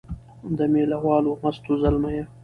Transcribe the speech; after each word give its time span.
د 0.57 0.59
مېله 0.73 0.97
والو 1.03 1.31
مستو 1.41 1.73
زلمیو 1.81 2.25